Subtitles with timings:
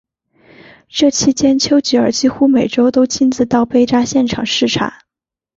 [0.89, 5.03] 这期间丘吉尔几乎每周都亲自到被炸现场视察。